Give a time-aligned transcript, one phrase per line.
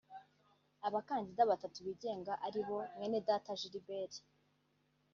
[0.87, 4.13] Abakandida batatu bigenga aribo Mwenedata Gilbert